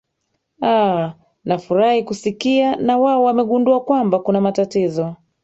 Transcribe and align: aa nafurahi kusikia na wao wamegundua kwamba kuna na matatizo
aa 0.61 1.09
nafurahi 1.45 2.03
kusikia 2.03 2.75
na 2.75 2.97
wao 2.97 3.23
wamegundua 3.23 3.83
kwamba 3.83 4.19
kuna 4.19 4.37
na 4.39 4.43
matatizo 4.43 5.15